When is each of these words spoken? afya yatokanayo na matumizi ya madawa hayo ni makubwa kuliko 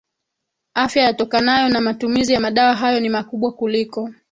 afya 0.73 1.03
yatokanayo 1.03 1.69
na 1.69 1.81
matumizi 1.81 2.33
ya 2.33 2.39
madawa 2.39 2.75
hayo 2.75 2.99
ni 2.99 3.09
makubwa 3.09 3.51
kuliko 3.51 4.09